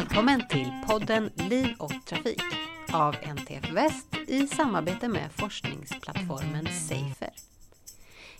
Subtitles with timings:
[0.00, 2.42] Välkommen till podden Liv och Trafik
[2.92, 7.30] av NTF Väst i samarbete med forskningsplattformen Safer.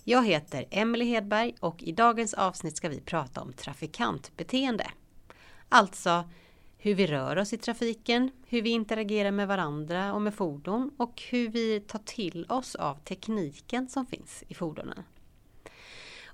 [0.04, 4.91] Jag heter Emelie Hedberg och i dagens avsnitt ska vi prata om trafikantbeteende.
[5.68, 6.29] Alltså
[6.79, 11.22] hur vi rör oss i trafiken, hur vi interagerar med varandra och med fordon och
[11.30, 15.02] hur vi tar till oss av tekniken som finns i fordonen.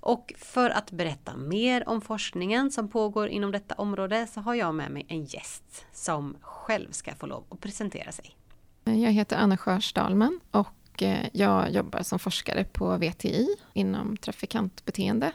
[0.01, 4.75] Och för att berätta mer om forskningen som pågår inom detta område så har jag
[4.75, 8.37] med mig en gäst som själv ska få lov att presentera sig.
[8.85, 15.33] Jag heter Anna Sjörs Dahlman och eh, jag jobbar som forskare på VTI inom trafikantbeteende.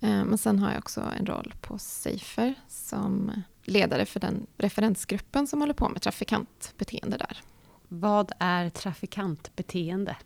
[0.00, 3.32] Eh, men sen har jag också en roll på Safer som
[3.64, 7.42] ledare för den referensgruppen som håller på med trafikantbeteende där.
[7.88, 10.16] Vad är trafikantbeteende?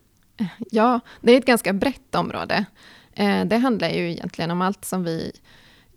[0.70, 2.64] Ja, det är ett ganska brett område.
[3.16, 5.32] Eh, det handlar ju egentligen om allt som vi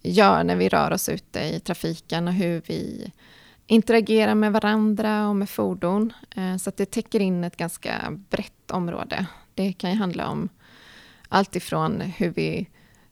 [0.01, 3.11] gör när vi rör oss ute i trafiken och hur vi
[3.67, 6.13] interagerar med varandra och med fordon.
[6.35, 9.25] Eh, så att det täcker in ett ganska brett område.
[9.55, 10.49] Det kan ju handla om
[11.29, 12.67] allt ifrån hur vi,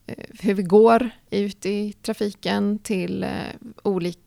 [0.05, 3.25] eh, hur vi går ut i trafiken till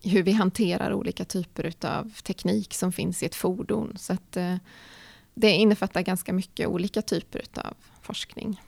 [0.02, 3.96] hur vi hanterar olika typer av teknik som finns i ett fordon.
[3.98, 4.36] Så att
[5.34, 8.60] det innefattar ganska mycket olika typer av forskning.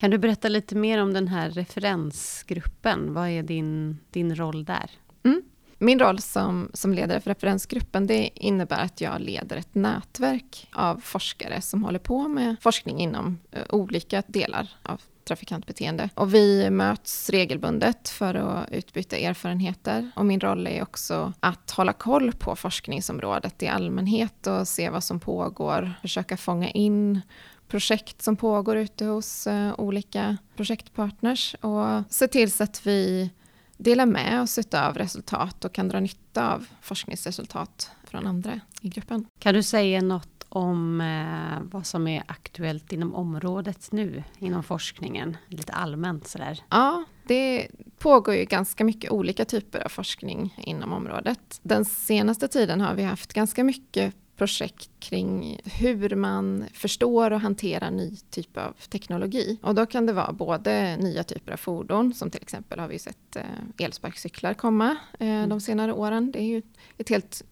[0.00, 3.14] Kan du berätta lite mer om den här referensgruppen?
[3.14, 4.90] Vad är din, din roll där?
[5.24, 5.42] Mm.
[5.78, 11.00] Min roll som, som ledare för referensgruppen det innebär att jag leder ett nätverk av
[11.00, 16.10] forskare som håller på med forskning inom uh, olika delar av trafikantbeteende.
[16.14, 20.10] Och vi möts regelbundet för att utbyta erfarenheter.
[20.16, 25.04] Och min roll är också att hålla koll på forskningsområdet i allmänhet och se vad
[25.04, 27.20] som pågår, försöka fånga in
[27.68, 33.30] projekt som pågår ute hos uh, olika projektpartners och se till så att vi
[33.76, 39.26] delar med oss av resultat och kan dra nytta av forskningsresultat från andra i gruppen.
[39.38, 45.36] Kan du säga något om eh, vad som är aktuellt inom området nu, inom forskningen,
[45.48, 46.60] lite allmänt sådär?
[46.70, 51.60] Ja, det pågår ju ganska mycket olika typer av forskning inom området.
[51.62, 57.90] Den senaste tiden har vi haft ganska mycket projekt kring hur man förstår och hanterar
[57.90, 59.58] ny typ av teknologi.
[59.62, 62.98] Och då kan det vara både nya typer av fordon, som till exempel har vi
[62.98, 63.42] sett eh,
[63.78, 65.48] elsparkcyklar komma eh, mm.
[65.48, 66.30] de senare åren.
[66.32, 66.62] Det är ju
[66.98, 67.42] ett helt,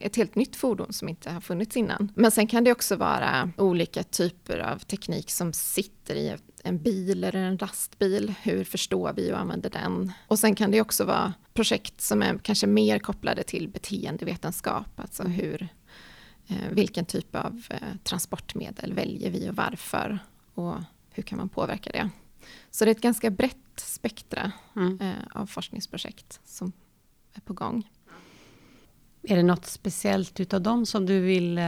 [0.00, 2.12] ett helt nytt fordon som inte har funnits innan.
[2.14, 7.24] Men sen kan det också vara olika typer av teknik som sitter i en bil
[7.24, 8.34] eller en lastbil.
[8.42, 10.12] Hur förstår vi och använder den?
[10.28, 15.22] Och sen kan det också vara projekt som är kanske mer kopplade till beteendevetenskap, alltså
[15.22, 15.32] mm.
[15.32, 15.68] hur
[16.70, 20.18] vilken typ av eh, transportmedel väljer vi och varför?
[20.54, 20.74] Och
[21.10, 22.10] hur kan man påverka det?
[22.70, 25.00] Så det är ett ganska brett spektra mm.
[25.00, 26.72] Eh, av forskningsprojekt som
[27.34, 27.90] är på gång.
[29.22, 31.60] Är det något speciellt utav dem som du, vill,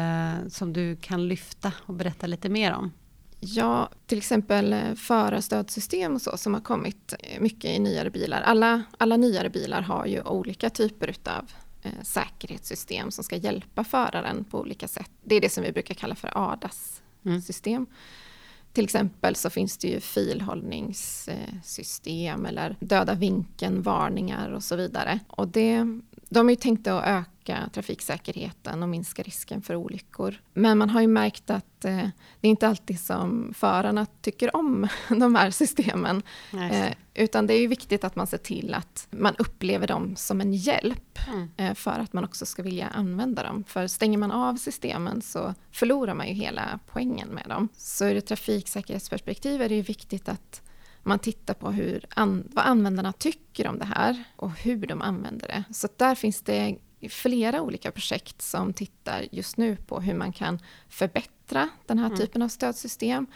[0.49, 2.93] som du kan lyfta och berätta lite mer om?
[3.41, 8.41] Ja, till exempel förarstödsystem och så som har kommit mycket i nyare bilar.
[8.41, 11.68] Alla, alla nyare bilar har ju olika typer utav eh,
[12.03, 15.11] säkerhetssystem som ska hjälpa föraren på olika sätt.
[15.25, 17.77] Det är det som vi brukar kalla för ADAS-system.
[17.77, 17.87] Mm.
[18.73, 25.21] Till exempel så finns det ju filhållningssystem eller döda vinkeln, varningar och så vidare.
[25.29, 30.35] Och det, de är ju tänkta att öka trafiksäkerheten och minska risken för olyckor.
[30.55, 32.09] Men man har ju märkt att eh,
[32.41, 36.23] det är inte alltid som förarna tycker om de här systemen.
[36.53, 40.41] Eh, utan det är ju viktigt att man ser till att man upplever dem som
[40.41, 41.49] en hjälp mm.
[41.57, 43.65] eh, för att man också ska vilja använda dem.
[43.65, 47.69] För stänger man av systemen så förlorar man ju hela poängen med dem.
[47.77, 50.63] Så ur ett trafiksäkerhetsperspektiv är det ju viktigt att
[51.03, 55.49] man tittar på hur an, vad användarna tycker om det här och hur de använder
[55.49, 55.65] det.
[55.75, 56.77] Så där finns det
[57.11, 62.19] flera olika projekt som tittar just nu på hur man kan förbättra den här mm.
[62.19, 63.27] typen av stödsystem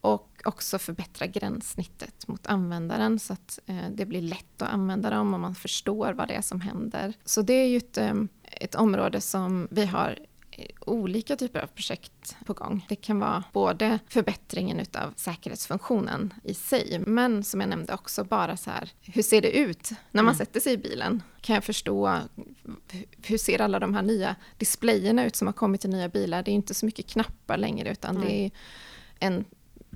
[0.00, 5.34] och också förbättra gränssnittet mot användaren så att eh, det blir lätt att använda dem
[5.34, 7.12] och man förstår vad det är som händer.
[7.24, 8.14] Så det är ju ett, eh,
[8.44, 10.18] ett område som vi har
[10.80, 12.86] olika typer av projekt på gång.
[12.88, 18.56] Det kan vara både förbättringen utav säkerhetsfunktionen i sig, men som jag nämnde också bara
[18.56, 20.38] så här, hur ser det ut när man mm.
[20.38, 21.22] sätter sig i bilen?
[21.40, 22.18] Kan jag förstå,
[23.22, 26.42] hur ser alla de här nya displayerna ut som har kommit i nya bilar?
[26.42, 28.28] Det är inte så mycket knappar längre, utan mm.
[28.28, 28.50] det är
[29.18, 29.44] en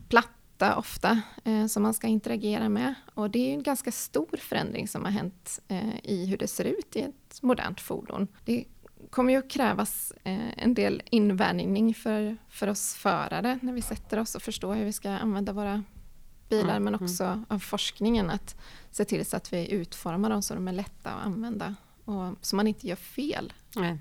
[0.08, 2.94] platta ofta eh, som man ska interagera med.
[3.14, 6.64] Och det är en ganska stor förändring som har hänt eh, i hur det ser
[6.64, 8.28] ut i ett modernt fordon.
[8.44, 8.64] Det
[9.10, 14.18] kommer ju att krävas eh, en del invänjning för, för oss förare när vi sätter
[14.18, 15.82] oss och förstår hur vi ska använda våra
[16.48, 16.84] bilar, mm.
[16.84, 18.56] men också av forskningen att
[18.90, 21.74] se till så att vi utformar dem så de är lätta att använda
[22.04, 23.52] och, så man inte gör fel.
[23.76, 23.98] Nej.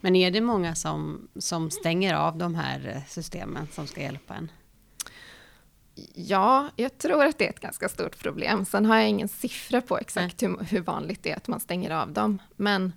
[0.00, 4.50] Men är det många som, som stänger av de här systemen som ska hjälpa en?
[6.14, 8.64] Ja, jag tror att det är ett ganska stort problem.
[8.64, 11.90] Sen har jag ingen siffra på exakt hur, hur, vanligt det är att man stänger
[11.90, 12.42] av dem.
[12.56, 12.92] Men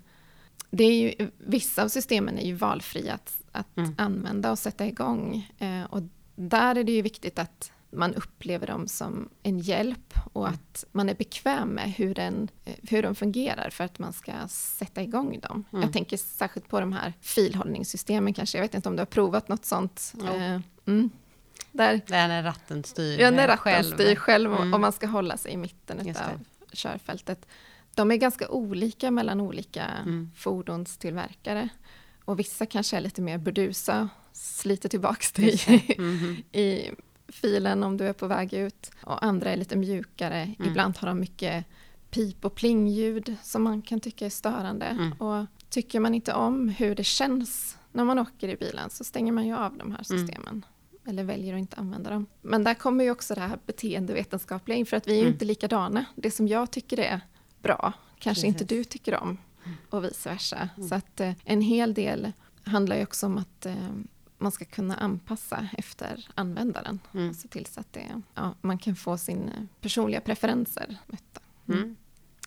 [0.69, 3.96] det är ju, vissa av systemen är ju valfria att, att mm.
[3.98, 5.52] använda och sätta igång.
[5.58, 6.02] Eh, och
[6.36, 10.54] där är det ju viktigt att man upplever dem som en hjälp och mm.
[10.54, 14.31] att man är bekväm med hur, den, eh, hur de fungerar för att man ska
[14.50, 15.66] sätta igång dem.
[15.72, 15.81] Mm.
[15.84, 18.58] Jag tänker särskilt på de här filhållningssystemen kanske.
[18.58, 20.13] Jag vet inte om du har provat något sånt?
[20.24, 21.10] Eh, mm.
[21.72, 23.94] Där, där när ratten styr ja, när ratten själv.
[23.94, 24.74] styr själv mm.
[24.74, 26.40] och man ska hålla sig i mitten av
[26.74, 27.46] körfältet.
[27.98, 30.32] De är ganska olika mellan olika mm.
[30.36, 31.70] fordonstillverkare.
[32.26, 35.62] Och vissa kanske är lite mer burdusa, sliter tillbaks dig
[35.98, 36.36] mm.
[36.52, 36.92] i
[37.28, 38.92] filen om du är på väg ut.
[39.04, 40.42] Och andra är lite mjukare.
[40.42, 40.70] Mm.
[40.70, 41.66] Ibland har de mycket
[42.10, 44.86] pip och plingljud som man kan tycka är störande.
[44.86, 45.12] Mm.
[45.12, 49.32] Och tycker man inte om hur det känns när man åker i bilen så stänger
[49.32, 50.28] man ju av de här mm.
[50.28, 50.66] systemen
[51.06, 52.26] eller väljer att inte använda dem.
[52.42, 55.34] Men där kommer ju också det här beteendevetenskapliga in, för att vi är ju mm.
[55.34, 56.06] inte likadana.
[56.16, 57.22] Det som jag tycker är
[57.62, 58.62] bra, kanske Precis.
[58.62, 59.77] inte du tycker om, mm.
[59.89, 60.69] och vice versa.
[60.77, 60.89] Mm.
[60.89, 62.31] Så att eh, en hel del
[62.63, 63.75] handlar ju också om att eh,
[64.38, 67.00] man ska kunna anpassa efter användaren.
[67.13, 67.33] Mm.
[67.33, 71.42] Se till så att det, ja, man kan få sina personliga preferenser mötta.
[71.68, 71.80] Mm.
[71.80, 71.95] mm.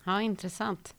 [0.04, 0.94] Ja, intressant.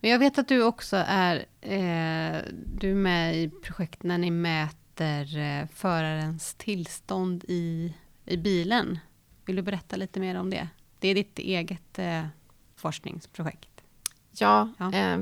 [0.00, 2.42] Men jag vet att du också är, eh,
[2.76, 7.94] du är med i projekt när ni mäter eh, förarens tillstånd i,
[8.24, 8.98] i bilen.
[9.44, 10.68] Vill du berätta lite mer om det?
[10.98, 12.26] Det är ditt eget eh,
[12.84, 13.82] forskningsprojekt.
[14.38, 14.92] Ja, ja.
[14.92, 15.20] Eh,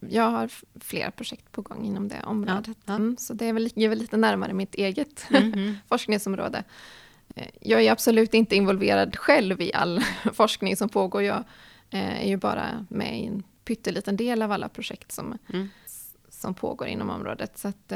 [0.00, 0.50] jag har
[0.80, 2.66] flera projekt på gång inom det området.
[2.66, 2.94] Ja, ja.
[2.94, 5.74] Mm, så det är väl, är väl lite närmare mitt eget mm -hmm.
[5.88, 6.64] forskningsområde.
[7.34, 10.00] Eh, jag är absolut inte involverad själv i all
[10.32, 11.22] forskning som pågår.
[11.22, 11.44] Jag
[11.90, 15.68] eh, är ju bara med i en pytteliten del av alla projekt som, mm.
[16.28, 17.58] som pågår inom området.
[17.58, 17.92] Så att,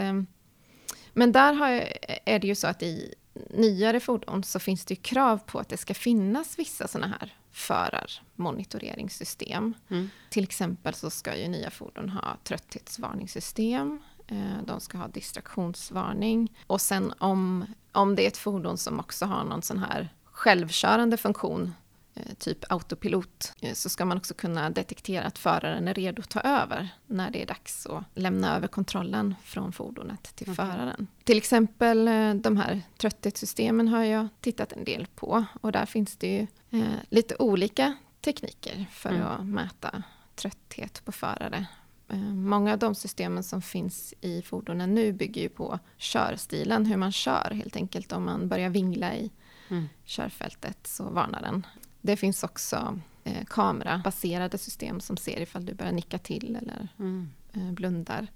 [1.12, 1.92] men där jag,
[2.24, 3.14] är det ju så att i
[3.50, 9.74] nyare fordon så finns det krav på att det ska finnas vissa sådana här förarmonitoreringssystem.
[9.88, 10.10] Mm.
[10.30, 14.02] Till exempel så ska ju nya fordon ha trötthetsvarningssystem.
[14.26, 16.52] Eh, de ska ha distraktionsvarning.
[16.66, 21.16] Och sen om, om det är ett fordon som också har någon sån här självkörande
[21.16, 21.72] funktion
[22.38, 26.40] typ autopilot, eh, så ska man också kunna detektera att föraren är redo att ta
[26.40, 30.66] över när det är dags att lämna över kontrollen från fordonet till okay.
[30.66, 31.06] föraren.
[31.24, 36.16] Till exempel eh, de här trötthetssystemen har jag tittat en del på och där finns
[36.16, 36.46] det ju
[37.08, 39.26] lite olika tekniker för mm.
[39.26, 40.02] att mäta
[40.34, 41.66] trötthet på förare.
[42.32, 47.12] Många av de systemen som finns i fordonen nu bygger ju på körstilen, hur man
[47.12, 48.12] kör helt enkelt.
[48.12, 49.30] Om man börjar vingla i
[49.68, 49.88] mm.
[50.04, 51.66] körfältet så varnar den.
[52.06, 57.30] Det finns också eh, kamerabaserade system som ser ifall du börjar nicka till eller mm.
[57.52, 58.26] eh, blundar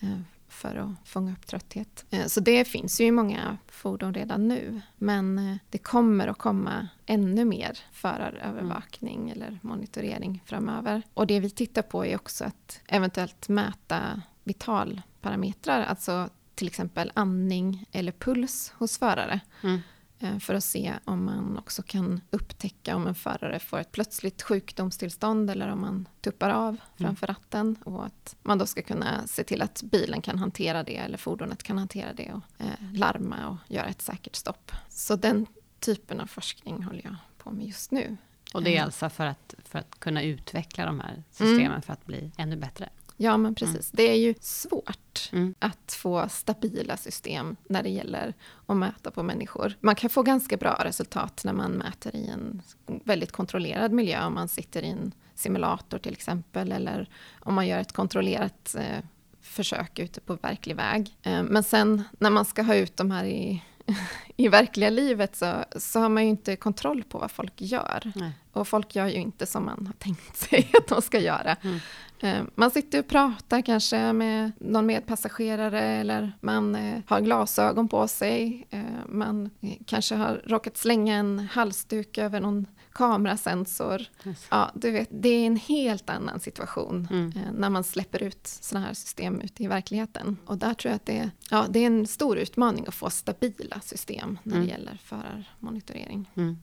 [0.00, 2.04] eh, för att fånga upp trötthet.
[2.10, 4.80] Eh, så det finns ju i många fordon redan nu.
[4.96, 9.32] Men eh, det kommer att komma ännu mer förarövervakning mm.
[9.32, 11.02] eller monitorering framöver.
[11.14, 17.86] Och det vi tittar på är också att eventuellt mäta vitalparametrar, alltså till exempel andning
[17.92, 19.40] eller puls hos förare.
[19.62, 19.80] Mm.
[20.20, 24.42] Eh, för att se om man också kan upptäcka om en förare får ett plötsligt
[24.42, 26.80] sjukdomstillstånd eller om man tuppar av mm.
[26.96, 30.96] framför ratten och att man då ska kunna se till att bilen kan hantera det
[30.96, 34.72] eller fordonet kan hantera det och eh, larma och göra ett säkert stopp.
[34.88, 35.46] Så den
[35.80, 38.16] typen av forskning håller jag på med just nu.
[38.54, 38.84] Och det är eh.
[38.84, 41.82] alltså för att, för att kunna utveckla de här systemen mm.
[41.82, 42.88] för att bli ännu bättre?
[43.20, 43.74] Ja, men precis.
[43.74, 43.90] Mm.
[43.92, 45.54] Det är ju svårt mm.
[45.58, 48.34] att få stabila system när det gäller
[48.66, 49.76] att mäta på människor.
[49.80, 54.34] Man kan få ganska bra resultat när man mäter i en väldigt kontrollerad miljö, om
[54.34, 57.08] man sitter i en simulator till exempel, eller
[57.40, 59.04] om man gör ett kontrollerat eh,
[59.40, 61.16] försök ute på verklig väg.
[61.22, 63.62] Eh, men sen när man ska ha ut de här i
[64.36, 68.12] i verkliga livet så, så har man ju inte kontroll på vad folk gör.
[68.14, 68.32] Nej.
[68.52, 71.56] Och folk gör ju inte som man har tänkt sig att de ska göra.
[71.62, 71.78] Mm.
[72.20, 78.08] Eh, man sitter och pratar kanske med någon medpassagerare eller man eh, har glasögon på
[78.08, 78.66] sig.
[78.70, 79.50] Eh, man
[79.86, 82.66] kanske har råkat slänga en halsduk över någon
[82.98, 84.02] kamerasensor.
[84.24, 84.46] Yes.
[84.50, 87.32] Ja, du vet, det är en helt annan situation mm.
[87.54, 90.36] när man släpper ut sådana här system ute i verkligheten.
[90.46, 93.10] Och där tror jag att det är, ja, det är en stor utmaning att få
[93.10, 94.66] stabila system när mm.
[94.66, 96.30] det gäller förarmonitorering.
[96.34, 96.58] Mm.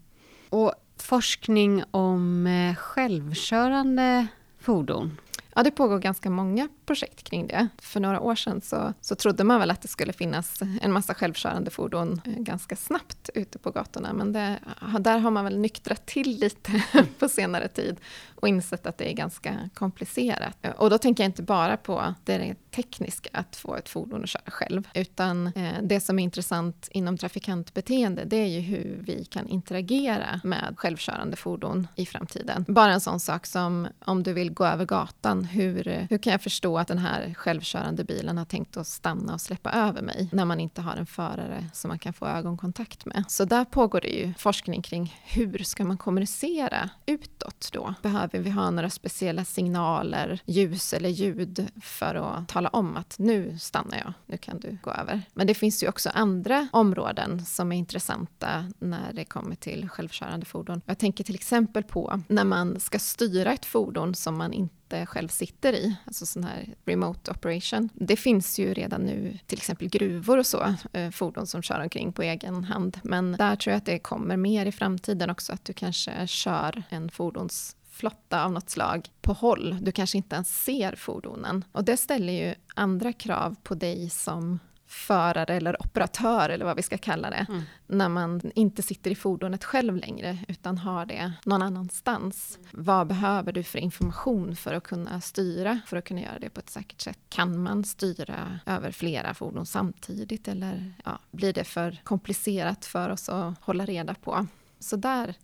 [0.49, 4.27] Och forskning om självkörande
[4.59, 5.17] fordon
[5.57, 7.67] Ja, det pågår ganska många projekt kring det.
[7.77, 11.13] För några år sedan så, så trodde man väl att det skulle finnas en massa
[11.13, 14.13] självkörande fordon eh, ganska snabbt ute på gatorna.
[14.13, 14.59] Men det,
[14.99, 16.83] där har man väl nyktrat till lite
[17.19, 17.99] på senare tid
[18.35, 20.65] och insett att det är ganska komplicerat.
[20.77, 24.51] Och då tänker jag inte bara på det tekniska, att få ett fordon att köra
[24.51, 29.47] själv, utan eh, det som är intressant inom trafikantbeteende, det är ju hur vi kan
[29.47, 32.65] interagera med självkörande fordon i framtiden.
[32.67, 36.41] Bara en sån sak som om du vill gå över gatan, hur, hur kan jag
[36.41, 40.45] förstå att den här självkörande bilen har tänkt att stanna och släppa över mig när
[40.45, 43.23] man inte har en förare som man kan få ögonkontakt med?
[43.27, 47.93] Så där pågår det ju forskning kring hur ska man kommunicera utåt då?
[48.01, 53.59] Behöver vi ha några speciella signaler, ljus eller ljud för att tala om att nu
[53.59, 55.21] stannar jag, nu kan du gå över.
[55.33, 60.45] Men det finns ju också andra områden som är intressanta när det kommer till självkörande
[60.45, 60.81] fordon.
[60.85, 65.27] Jag tänker till exempel på när man ska styra ett fordon som man inte själv
[65.27, 67.89] sitter i, alltså sån här remote operation.
[67.93, 72.13] Det finns ju redan nu till exempel gruvor och så, eh, fordon som kör omkring
[72.13, 72.99] på egen hand.
[73.03, 76.83] Men där tror jag att det kommer mer i framtiden också, att du kanske kör
[76.89, 79.77] en fordons flotta av något slag på håll.
[79.81, 81.65] Du kanske inte ens ser fordonen.
[81.71, 86.81] Och det ställer ju andra krav på dig som förare eller operatör eller vad vi
[86.81, 87.45] ska kalla det.
[87.49, 87.61] Mm.
[87.87, 92.57] När man inte sitter i fordonet själv längre utan har det någon annanstans.
[92.57, 92.85] Mm.
[92.85, 96.59] Vad behöver du för information för att kunna styra, för att kunna göra det på
[96.59, 97.19] ett säkert sätt?
[97.29, 103.29] Kan man styra över flera fordon samtidigt eller ja, blir det för komplicerat för oss
[103.29, 104.47] att hålla reda på?
[104.79, 105.35] Så där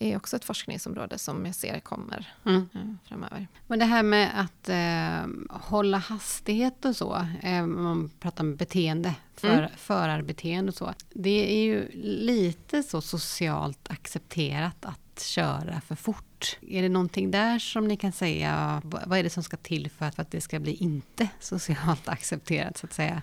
[0.00, 2.68] är också ett forskningsområde som jag ser kommer mm.
[2.74, 3.48] Eh, framöver.
[3.66, 9.14] Men det här med att eh, hålla hastighet och så, eh, man pratar om beteende,
[9.34, 9.70] för, mm.
[9.76, 10.92] förarbeteende och så.
[11.10, 16.58] Det är ju lite så socialt accepterat att köra för fort.
[16.60, 20.06] Är det någonting där som ni kan säga, vad är det som ska till för
[20.06, 23.22] att, för att det ska bli inte socialt accepterat så att säga?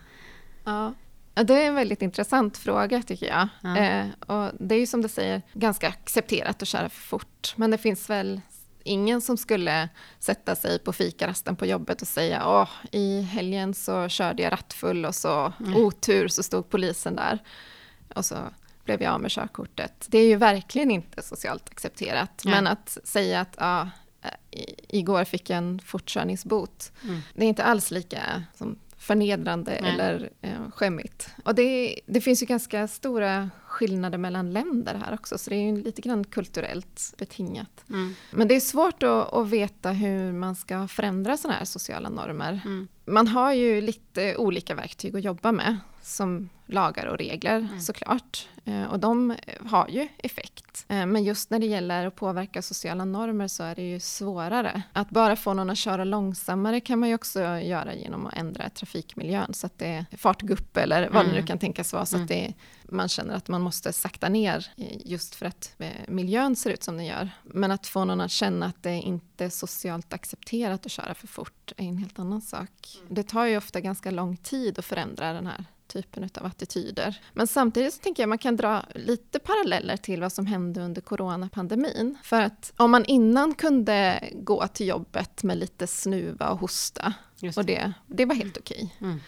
[0.63, 0.93] Ja,
[1.38, 3.48] Ja, det är en väldigt intressant fråga tycker jag.
[3.62, 3.77] Ja.
[3.77, 7.53] Eh, och det är ju som du säger ganska accepterat att köra för fort.
[7.56, 8.41] Men det finns väl
[8.84, 9.89] ingen som skulle
[10.20, 15.06] sätta sig på fikarasten på jobbet och säga åh, i helgen så körde jag rattfull
[15.06, 15.75] och så mm.
[15.75, 17.39] otur så stod polisen där.
[18.15, 18.36] Och så
[18.84, 20.06] blev jag av med körkortet.
[20.08, 22.41] Det är ju verkligen inte socialt accepterat.
[22.44, 22.51] Ja.
[22.51, 23.89] Men att säga att ja,
[24.88, 26.91] igår fick jag en fortkörningsbot.
[27.03, 27.22] Mm.
[27.34, 29.94] Det är inte alls lika som förnedrande Nej.
[29.94, 31.30] eller eh, skämmigt.
[31.44, 35.66] Och det, det finns ju ganska stora skillnader mellan länder här också, så det är
[35.66, 37.86] ju lite grann kulturellt betingat.
[37.90, 38.16] Mm.
[38.32, 42.62] Men det är svårt att, att, veta hur man ska förändra sådana här sociala normer.
[42.66, 42.88] Mm.
[43.06, 47.80] Man har ju lite olika verktyg att jobba med, som lagar och regler mm.
[47.80, 48.48] såklart.
[48.66, 49.36] Eh, och de
[49.66, 50.86] har ju effekt.
[50.88, 54.82] Eh, men just när det gäller att påverka sociala normer så är det ju svårare.
[54.94, 58.70] Att bara få någon att köra långsammare kan man ju också göra genom att ändra
[58.70, 61.34] trafikmiljön så att det är fartgupp eller vad mm.
[61.34, 62.48] det nu kan tänkas vara så att mm.
[62.48, 64.68] det, man känner att man måste sakta ner
[65.06, 67.30] just för att eh, miljön ser ut som den gör.
[67.44, 71.28] Men att få någon att känna att det inte är socialt accepterat att köra för
[71.28, 72.98] fort är en helt annan sak.
[73.02, 73.14] Mm.
[73.14, 77.20] Det tar ju ofta ganska lång tid att förändra den här typen av attityder.
[77.34, 81.01] Men samtidigt så tänker jag man kan dra lite paralleller till vad som hände under
[81.01, 82.17] coronapandemin.
[82.24, 87.58] För att om man innan kunde gå till jobbet med lite snuva och hosta, det.
[87.58, 88.94] och det, det var helt okej.
[88.98, 89.10] Okay.
[89.10, 89.20] Mm.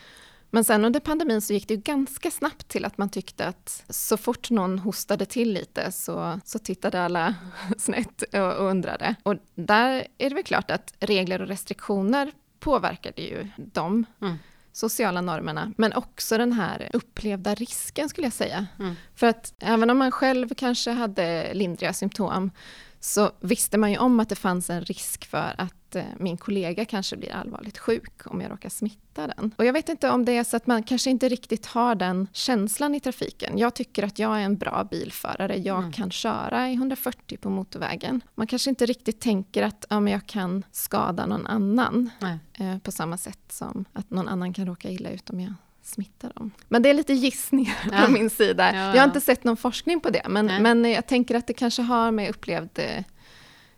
[0.51, 3.84] Men sen under pandemin så gick det ju ganska snabbt till att man tyckte att
[3.89, 7.36] så fort någon hostade till lite så, så tittade alla
[7.78, 9.16] snett och, och undrade.
[9.24, 14.06] Och där är det väl klart att regler och restriktioner påverkade ju dem.
[14.22, 14.38] Mm
[14.72, 18.68] sociala normerna, men också den här upplevda risken skulle jag säga.
[18.80, 18.96] Mm.
[19.16, 22.52] För att även om man själv kanske hade lindriga symptom
[23.00, 26.86] så visste man ju om att det fanns en risk för att Eh, min kollega
[26.86, 29.53] kanske blir allvarligt sjuk om jag råkar smitta den.
[29.58, 32.27] Och jag vet inte om det är så att man kanske inte riktigt har den
[32.34, 33.58] känslan i trafiken.
[33.58, 35.91] Jag tycker att jag är en bra bilförare, jag mm.
[35.91, 38.22] kan köra i 140 på motorvägen.
[38.36, 42.10] Man kanske inte riktigt tänker att ja, men jag kan skada någon annan
[42.53, 45.53] eh, på samma sätt som att någon annan kan råka illa ut om jag
[45.89, 46.51] smittar dem.
[46.67, 48.05] Men det är lite gissningar ja.
[48.05, 48.75] på min sida.
[48.75, 51.53] Ja, jag har inte sett någon forskning på det, men, men jag tänker att det
[51.53, 53.03] kanske har med upplevd eh,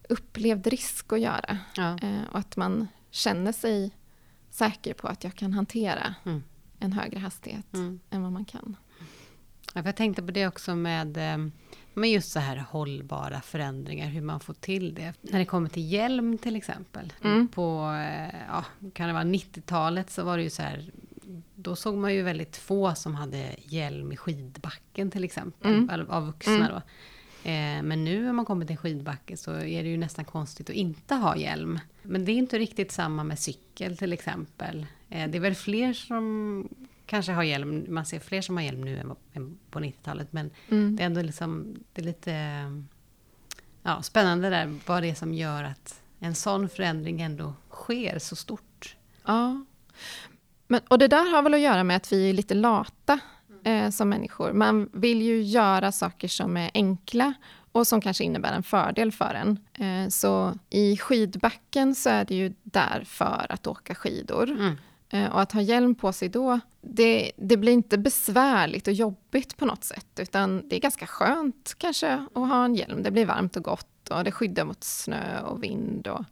[0.10, 1.58] upplevd risk att göra.
[1.76, 1.98] Ja.
[2.02, 3.92] Eh, och att man känner sig
[4.50, 6.44] säker på att jag kan hantera mm.
[6.80, 8.00] en högre hastighet mm.
[8.10, 8.76] än vad man kan.
[9.74, 11.38] Ja, jag tänkte på det också med, eh,
[11.94, 15.14] med just så här hållbara förändringar, hur man får till det.
[15.22, 17.14] När det kommer till hjälm till exempel.
[17.24, 17.48] Mm.
[17.48, 20.92] På, eh, ja, kan det vara 90-talet så var det ju så här,
[21.56, 26.10] då såg man ju väldigt få som hade hjälm i skidbacken till exempel, mm.
[26.10, 26.68] av vuxna mm.
[26.68, 26.82] då.
[27.50, 30.76] Eh, men nu när man kommer till skidbacke så är det ju nästan konstigt att
[30.76, 31.80] inte ha hjälm.
[32.02, 34.86] Men det är inte riktigt samma med cykel till exempel.
[35.10, 36.70] Eh, det är väl fler som
[37.06, 40.34] kanske har hjälm, man ser fler som har hjälm nu än på 90-talet.
[40.34, 40.96] Men mm.
[40.96, 42.34] det är ändå liksom, det är lite
[43.84, 48.36] ja, spännande där vad det är som gör att en sån förändring ändå sker så
[48.36, 48.96] stort.
[49.26, 49.66] Ja,
[50.72, 53.20] men, och det där har väl att göra med att vi är lite lata
[53.64, 54.54] eh, som människor.
[54.54, 57.34] Man vill ju göra saker som är enkla
[57.72, 59.60] och som kanske innebär en fördel för en.
[59.74, 64.50] Eh, så i skidbacken så är det ju där för att åka skidor.
[64.50, 64.78] Mm.
[65.10, 69.58] Eh, och att ha hjälm på sig då, det, det, blir inte besvärligt och jobbigt
[69.58, 73.04] på något sätt, utan det är ganska skönt kanske att ha en hjälm.
[73.04, 76.08] Det blir varmt och gott och det skyddar mot snö och vind.
[76.08, 76.26] Och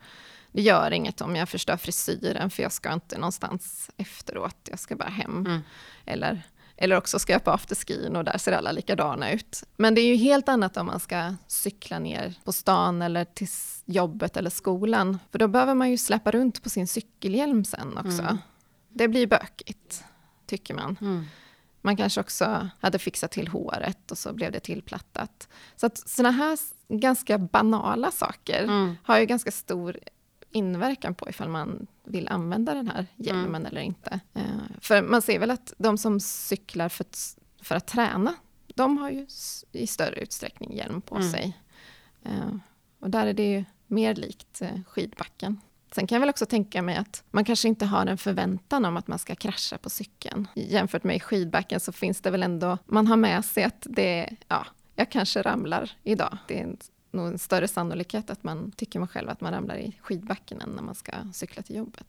[0.52, 4.96] det gör inget om jag förstör frisyren, för jag ska inte någonstans efteråt, jag ska
[4.96, 5.46] bara hem.
[5.46, 5.62] Mm.
[6.06, 6.42] Eller,
[6.78, 9.64] eller också ska jag på afterskin och där ser alla likadana ut.
[9.78, 13.48] Men det är ju helt annat om man ska cykla ner på stan eller till
[13.86, 18.22] jobbet eller skolan, för då behöver man ju släppa runt på sin cykelhjälm sen också.
[18.22, 18.38] Mm
[18.90, 20.04] det blir bökigt,
[20.46, 20.98] tycker man.
[21.02, 21.26] Mm.
[21.82, 25.48] Man kanske också hade fixat till håret och så blev det tillplattat.
[25.76, 28.96] Så att såna här ganska banala saker mm.
[29.04, 30.00] har ju ganska stor
[30.52, 33.66] inverkan på ifall man vill använda den här hjälmen mm.
[33.66, 34.20] eller inte.
[34.38, 34.44] Uh,
[34.82, 37.06] för man ser väl att de som cyklar för,
[37.62, 38.36] för att träna,
[38.76, 39.28] de har ju
[39.72, 41.32] i större utsträckning hjälm på mm.
[41.32, 41.58] sig.
[42.26, 42.56] Uh,
[43.00, 45.62] och där är det ju mer likt uh, skidbacken.
[45.92, 48.98] Sen kan jag väl också tänka mig att man kanske inte har en förväntan om
[48.98, 50.48] att man ska krascha på cykeln.
[50.56, 54.30] Jämfört med i skidbacken så finns det väl ändå, man har med sig att det,
[54.48, 54.66] ja,
[54.96, 56.38] jag kanske ramlar idag.
[56.48, 56.76] Det är
[57.12, 60.70] nog en större sannolikhet att man tycker man själv att man ramlar i skidbacken än
[60.70, 62.06] när man ska cykla till jobbet.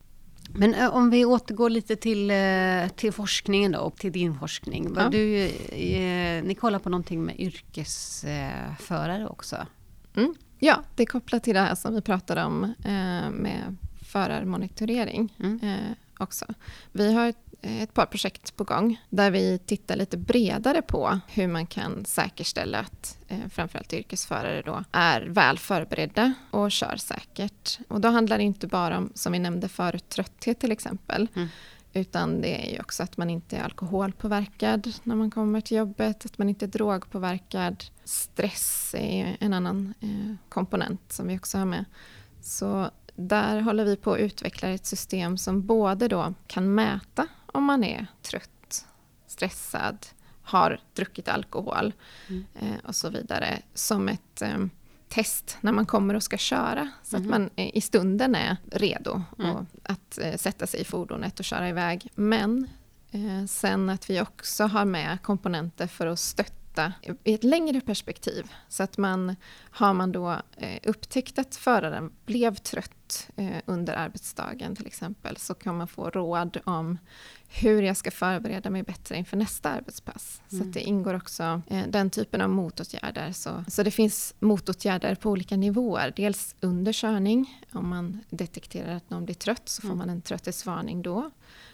[0.55, 4.95] Men eh, om vi återgår lite till, eh, till forskningen då, och till din forskning.
[4.97, 5.09] Ja.
[5.09, 9.67] Du, eh, ni kollar på någonting med yrkesförare också?
[10.17, 10.35] Mm.
[10.59, 15.61] Ja, det är kopplat till det här som vi pratade om eh, med förarmonitorering mm.
[15.63, 16.47] eh, också.
[16.93, 21.47] Vi har ett, ett, par projekt på gång där vi tittar lite bredare på hur
[21.47, 27.79] man kan säkerställa att eh, framförallt yrkesförare då är väl förberedda och kör säkert.
[27.89, 31.29] Och då handlar det inte bara om, som vi nämnde förut, trötthet till exempel.
[31.35, 31.49] Mm.
[31.93, 36.25] Utan det är ju också att man inte är alkoholpåverkad när man kommer till jobbet,
[36.25, 37.85] att man inte är drogpåverkad.
[38.05, 41.85] Stress är en annan eh, komponent som vi också har med.
[42.41, 47.65] Så där håller vi på att utveckla ett system som både då kan mäta om
[47.65, 48.87] man är trött,
[49.27, 50.07] stressad,
[50.43, 51.93] har druckit alkohol
[52.29, 52.45] mm.
[52.55, 54.59] eh, och så vidare som ett eh,
[55.09, 56.91] test när man kommer och ska köra.
[57.03, 57.33] Så mm.
[57.33, 57.51] att mhm.
[57.57, 59.67] man i stunden är redo mm.
[59.83, 62.09] att eh, sätta sig i fordonet och köra iväg.
[62.15, 62.69] Men
[63.11, 66.93] eh, sen att vi också har med komponenter för att stötta
[67.25, 68.53] i ett längre perspektiv.
[68.69, 69.37] Så att man
[69.71, 70.37] har man då
[70.83, 73.00] upptäckt att föraren blev trött
[73.37, 76.99] eh, under arbetsdagen till exempel så kan man få råd om
[77.49, 80.43] hur jag ska förbereda mig bättre inför nästa arbetspass.
[80.53, 80.65] Mm.
[80.65, 83.33] Så det ingår också eh, den typen av motåtgärder.
[83.33, 86.13] Så, så det finns motåtgärder på olika nivåer.
[86.17, 89.99] Dels under körning, om man detekterar att någon blir trött så får mm.
[89.99, 91.31] man en trötthetsvarning då.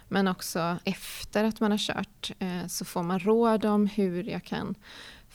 [0.09, 4.45] Men också efter att man har kört eh, så får man råd om hur jag
[4.45, 4.75] kan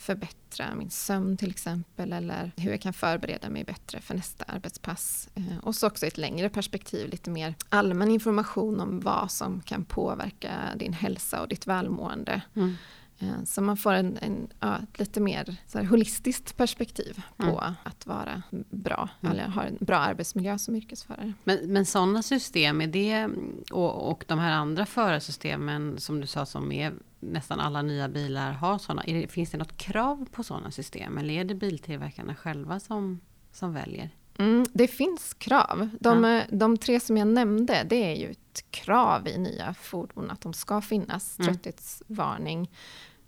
[0.01, 5.29] förbättra min sömn till exempel eller hur jag kan förbereda mig bättre för nästa arbetspass.
[5.35, 9.61] Eh, och så också i ett längre perspektiv lite mer allmän information om vad som
[9.61, 12.41] kan påverka din hälsa och ditt välmående.
[12.55, 12.75] Mm.
[13.19, 17.73] Eh, så man får en, en ja, lite mer så holistiskt perspektiv på mm.
[17.83, 19.31] att vara bra, mm.
[19.31, 21.33] eller ha en bra arbetsmiljö som yrkesförare.
[21.43, 23.29] Men, men sådana system, är det,
[23.71, 28.51] och, och de här andra förarsystemen som du sa som är nästan alla nya bilar
[28.51, 29.03] har sådana.
[29.05, 33.19] Det, finns det något krav på sådana system eller är det biltillverkarna själva som,
[33.51, 34.09] som väljer?
[34.37, 35.89] Mm, det finns krav.
[35.99, 36.43] De, ja.
[36.49, 40.53] de, tre som jag nämnde, det är ju ett krav i nya fordon att de
[40.53, 41.39] ska finnas.
[41.39, 41.53] Mm.
[41.53, 42.71] Trötthetsvarning,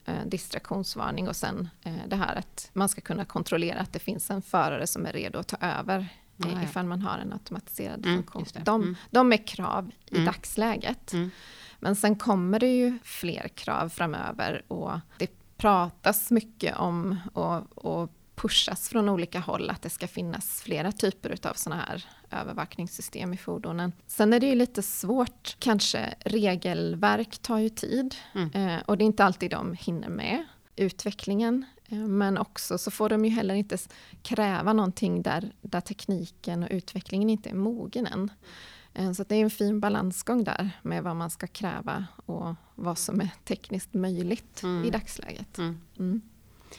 [0.06, 4.32] eh, distraktionsvarning och sen eh, det här att man ska kunna kontrollera att det finns
[4.32, 6.64] en förare som är redo att ta över ja, ja.
[6.64, 8.64] ifall man har en automatiserad mm, funktion.
[8.64, 8.96] De, mm.
[9.12, 10.26] de är krav i mm.
[10.26, 11.14] dagsläget.
[11.14, 11.32] Mm.
[11.80, 18.10] Men sen kommer det ju fler krav framöver och det pratas mycket om och, och
[18.36, 23.38] pushas från olika håll att det ska finnas flera typer av sådana här övervakningssystem i
[23.38, 23.92] fordonen.
[24.08, 28.52] Sen är det ju lite svårt, kanske regelverk tar ju tid mm.
[28.54, 31.66] eh, och det är inte alltid de hinner med utvecklingen.
[31.94, 33.78] Eh, men också så får de ju heller inte
[34.22, 38.32] kräva någonting där, där tekniken och utvecklingen inte är mogen än.
[38.94, 42.98] Eh, så det är en fin balansgång där med vad man ska kräva och vad
[42.98, 44.86] som är tekniskt möjligt mm.
[44.86, 45.58] i dagsläget.
[45.58, 45.80] Mm.
[46.00, 46.22] Mm.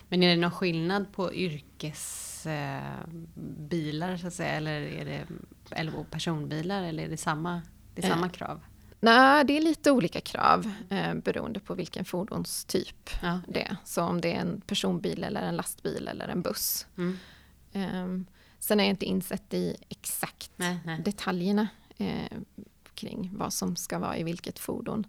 [0.08, 5.26] Men är det någon skillnad på yrkesbilar eh, så att säga, eller är det
[5.70, 7.62] eller personbilar, eller är det samma,
[7.94, 8.60] det är samma eh, krav?
[9.04, 13.40] Nej, det är lite olika krav eh, beroende på vilken fordonstyp ja.
[13.48, 13.76] det är.
[13.84, 16.86] Så om det är en personbil eller en lastbil eller en buss.
[16.96, 17.18] Mm.
[17.72, 18.26] Eh,
[18.58, 21.02] sen är jag inte insett i exakt nej, nej.
[21.02, 22.38] detaljerna eh,
[22.94, 25.06] kring vad som ska vara i vilket fordon.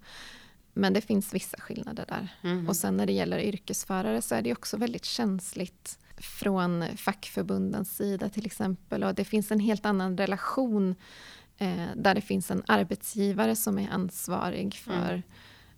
[0.74, 2.36] Men det finns vissa skillnader där.
[2.42, 2.70] Mm.
[2.70, 8.30] Och sen när det gäller yrkesförare så är det också väldigt känsligt från fackförbundens sida
[8.30, 9.04] till exempel.
[9.04, 10.96] Och det finns en helt annan relation
[11.96, 15.24] där det finns en arbetsgivare som är ansvarig för,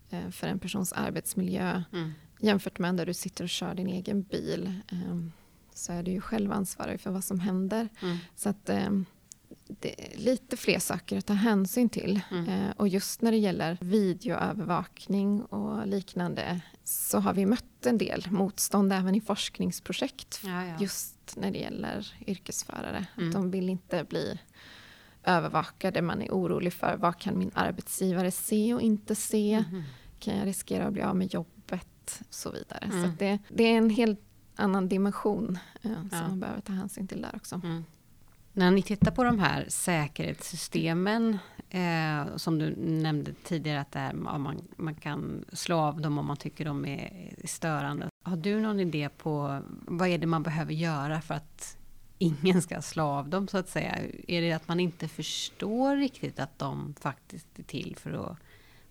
[0.09, 0.25] mm.
[0.25, 2.13] eh, för en persons arbetsmiljö mm.
[2.39, 4.73] jämfört med när du sitter och kör din egen bil.
[4.91, 5.17] Eh,
[5.73, 7.89] så är du ju själv ansvarig för vad som händer.
[8.01, 8.17] Mm.
[8.35, 8.89] Så att eh,
[9.67, 12.21] det är lite fler saker att ta hänsyn till.
[12.31, 12.49] Mm.
[12.49, 18.25] Eh, och just när det gäller videoövervakning och liknande så har vi mött en del
[18.29, 20.41] motstånd även i forskningsprojekt.
[20.43, 20.75] Ja, ja.
[20.79, 23.05] Just när det gäller yrkesförare.
[23.17, 23.29] Mm.
[23.29, 24.39] Att de vill inte bli
[25.27, 26.01] övervakade.
[26.01, 29.53] Man är orolig för vad kan min arbetsgivare se och inte se?
[29.69, 29.83] Mm.
[30.19, 32.21] Kan jag riskera att bli av med jobbet?
[32.27, 32.85] Och så vidare.
[32.85, 33.03] Mm.
[33.03, 34.19] Så det, det, är en helt
[34.55, 36.27] annan dimension eh, som ja.
[36.27, 37.55] man behöver ta hänsyn till där också.
[37.55, 37.83] Mm.
[38.53, 41.37] När ni tittar på de här säkerhetssystemen
[41.69, 46.37] eh, som du nämnde tidigare att är, man, man kan slå av dem om man
[46.37, 48.09] tycker de är störande.
[48.23, 51.76] Har du någon idé på vad är det man behöver göra för att
[52.17, 53.97] ingen ska slå av dem så att säga?
[54.27, 58.37] Är det att man inte förstår riktigt att de faktiskt är till för att,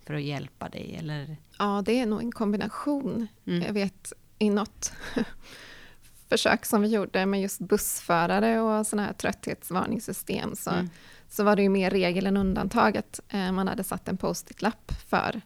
[0.07, 0.97] för att hjälpa dig?
[0.99, 1.37] Eller?
[1.59, 3.27] Ja, det är nog en kombination.
[3.47, 3.63] Mm.
[3.63, 4.93] Jag vet i något
[6.29, 10.91] försök som vi gjorde med just bussförare och sådana här trötthetsvarningssystem så, mm.
[11.29, 14.93] så var det ju mer regel än undantag att eh, man hade satt en post-it-lapp
[15.09, 15.41] för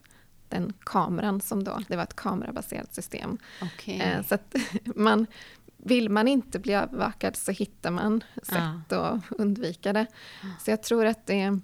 [0.51, 3.37] den kameran som då, det var ett kamerabaserat system.
[3.61, 3.99] Okay.
[3.99, 4.55] Eh, så att
[4.95, 5.27] man,
[5.83, 8.57] vill man inte bli övervakad så hittar man sätt
[8.89, 8.97] ja.
[8.97, 10.05] att undvika det.
[10.59, 11.59] Så jag tror att det,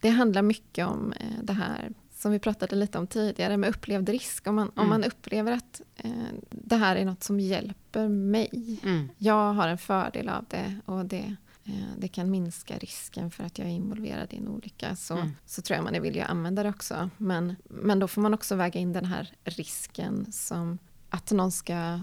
[0.00, 4.08] det handlar mycket om eh, det här som vi pratade lite om tidigare med upplevd
[4.08, 4.46] risk.
[4.46, 4.82] Om man, mm.
[4.82, 6.10] om man upplever att eh,
[6.50, 8.78] det här är något som hjälper mig.
[8.82, 9.08] Mm.
[9.18, 13.58] Jag har en fördel av det och det, eh, det kan minska risken för att
[13.58, 14.96] jag är involverad i en olycka.
[14.96, 15.30] Så, mm.
[15.46, 17.10] så tror jag man är villig att använda det också.
[17.16, 20.78] Men, men då får man också väga in den här risken som
[21.10, 22.00] att någon ska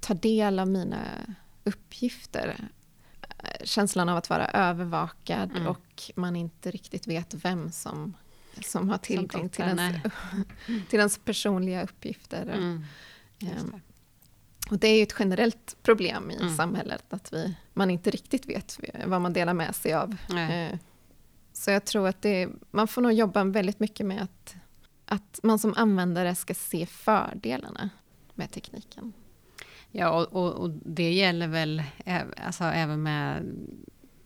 [0.00, 1.00] ta del av mina
[1.64, 2.68] uppgifter
[3.64, 5.66] känslan av att vara övervakad mm.
[5.66, 8.14] och man inte riktigt vet vem som
[8.62, 9.96] som har tillgång som till, ens,
[10.88, 12.42] till ens personliga uppgifter.
[12.42, 12.84] Mm.
[13.40, 13.80] Um,
[14.70, 16.56] och det är ju ett generellt problem i mm.
[16.56, 20.10] samhället att vi, man inte riktigt vet vad man delar med sig av.
[20.10, 20.78] Uh,
[21.52, 24.56] så jag tror att det, man får nog jobba väldigt mycket med att,
[25.04, 27.90] att man som användare ska se fördelarna
[28.34, 29.12] med tekniken.
[29.96, 31.82] Ja, och, och, och det gäller väl
[32.36, 33.44] alltså, även med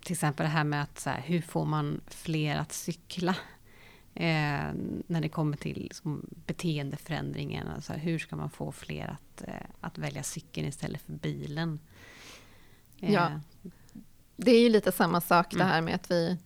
[0.02, 3.36] till exempel det här med att så här, hur får man fler att cykla?
[4.14, 4.72] Eh,
[5.06, 7.68] när det kommer till liksom, beteendeförändringen.
[7.68, 11.78] Alltså, hur ska man få fler att, eh, att välja cykeln istället för bilen?
[13.00, 13.12] Eh.
[13.12, 13.40] Ja,
[14.36, 15.66] det är ju lite samma sak mm.
[15.66, 16.38] det här med att vi,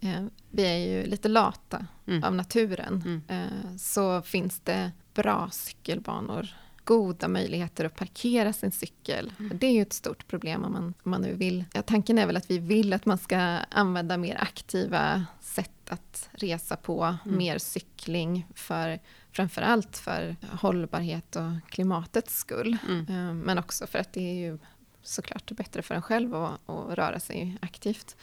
[0.00, 2.24] eh, vi är ju lite lata mm.
[2.24, 3.02] av naturen.
[3.06, 3.22] Mm.
[3.28, 6.48] Eh, så finns det bra cykelbanor
[6.90, 9.32] goda möjligheter att parkera sin cykel.
[9.38, 9.58] Mm.
[9.58, 11.64] Det är ju ett stort problem om man, om man nu vill.
[11.72, 13.38] Ja, tanken är väl att vi vill att man ska
[13.70, 17.36] använda mer aktiva sätt att resa på, mm.
[17.36, 18.98] mer cykling för
[19.32, 22.76] framförallt för hållbarhet och klimatets skull.
[22.88, 23.06] Mm.
[23.08, 24.58] Eh, men också för att det är ju
[25.02, 28.16] såklart bättre för en själv att, att röra sig aktivt.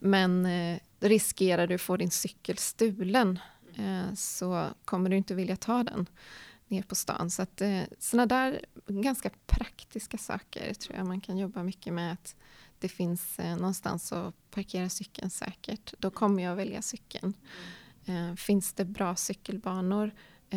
[0.00, 3.38] Men eh, riskerar du att få din cykel stulen
[3.76, 6.06] eh, så kommer du inte vilja ta den
[6.70, 7.30] ner på stan.
[7.30, 12.12] Så att eh, sådana där ganska praktiska saker tror jag man kan jobba mycket med.
[12.12, 12.36] Att
[12.78, 15.94] det finns eh, någonstans att parkera cykeln säkert.
[15.98, 17.34] Då kommer jag välja cykeln.
[18.04, 20.10] Eh, finns det bra cykelbanor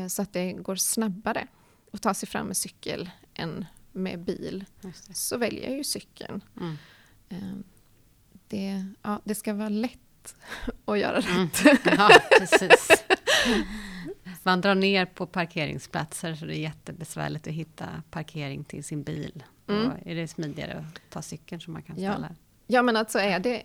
[0.10, 1.47] så att det går snabbare
[1.91, 4.65] att ta sig fram med cykel än med bil
[5.13, 6.43] så väljer jag ju cykeln.
[6.60, 6.78] Mm.
[8.47, 10.36] Det, ja, det ska vara lätt
[10.86, 11.50] att göra mm.
[11.63, 11.80] rätt.
[11.86, 12.91] Ja, precis.
[14.44, 19.44] Man drar ner på parkeringsplatser så det är jättebesvärligt att hitta parkering till sin bil.
[19.68, 19.88] Mm.
[19.88, 22.28] Och är det smidigare att ta cykeln som man kan ställa?
[22.30, 22.36] Ja,
[22.68, 23.64] ja men alltså är det,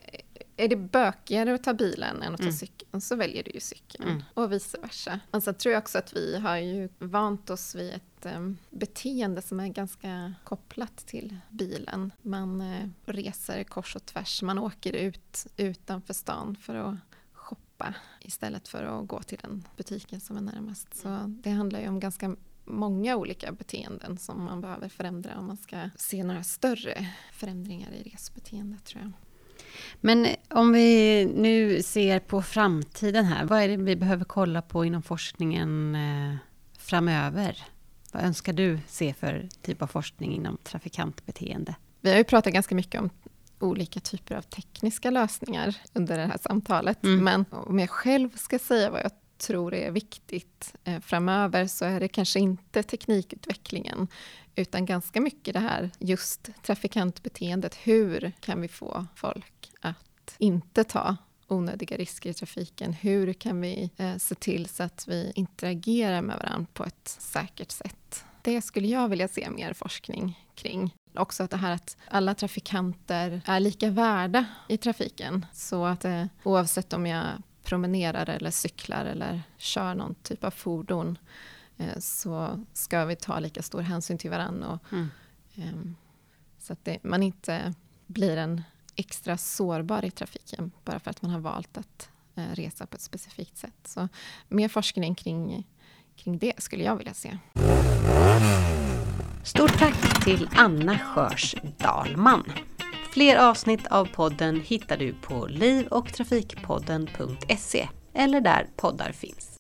[0.57, 2.57] är det bökigare att ta bilen än att ta mm.
[2.57, 4.09] cykeln så väljer du ju cykeln.
[4.09, 4.23] Mm.
[4.35, 5.21] Och vice versa.
[5.31, 9.61] Alltså tror jag också att vi har ju vant oss vid ett um, beteende som
[9.61, 12.12] är ganska kopplat till bilen.
[12.23, 16.97] Man uh, reser kors och tvärs, man åker ut utanför stan för att
[17.77, 20.97] shoppa istället för att gå till den butiken som är närmast.
[20.97, 25.57] Så det handlar ju om ganska många olika beteenden som man behöver förändra om man
[25.57, 29.12] ska se några större förändringar i resbeteendet tror jag.
[30.01, 34.85] Men om vi nu ser på framtiden här, vad är det vi behöver kolla på
[34.85, 36.37] inom forskningen eh,
[36.79, 37.65] framöver?
[38.12, 41.75] Vad önskar du se för typ av forskning inom trafikantbeteende?
[42.01, 43.11] Vi har ju pratat ganska mycket om
[43.59, 47.05] olika typer av tekniska lösningar under det här samtalet.
[47.05, 47.25] Mm.
[47.25, 52.01] Men om jag själv ska säga vad jag tror är viktigt eh, framöver så är
[52.01, 54.09] det kanske inte teknikutvecklingen
[54.55, 57.75] utan ganska mycket det här just trafikantbeteendet.
[57.75, 61.16] Hur kan vi få folk att inte ta
[61.49, 62.92] onödiga risker i trafiken?
[62.92, 67.71] Hur kan vi eh, se till så att vi interagerar med varandra på ett säkert
[67.71, 68.25] sätt?
[68.42, 70.95] Det skulle jag vilja se mer forskning kring.
[71.18, 75.46] Också att det här att alla trafikanter är lika värda i trafiken.
[75.52, 77.26] Så att eh, oavsett om jag
[77.62, 81.18] promenerar eller cyklar eller kör någon typ av fordon
[81.76, 84.68] eh, så ska vi ta lika stor hänsyn till varandra.
[84.68, 85.09] Och, mm.
[85.55, 85.92] eh,
[86.59, 87.74] så att det, man inte
[88.07, 88.62] blir en
[88.96, 93.00] extra sårbar i trafiken bara för att man har valt att eh, resa på ett
[93.02, 93.74] specifikt sätt.
[93.85, 94.09] Så
[94.48, 95.66] mer forskning kring,
[96.16, 97.38] kring det skulle jag vilja se.
[99.46, 102.52] Stort tack till Anna Sjörs Dalman.
[103.12, 109.56] Fler avsnitt av podden hittar du på livochtrafikpodden.se eller där poddar finns.